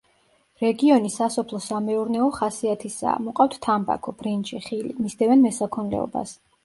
[0.61, 6.35] რეგიონი სასოფლო-სამეურნეო ხასიათისაა, მოყავთ თამბაქო, ბრინჯი, ხილი, მისდევენ მესაქონლეობას.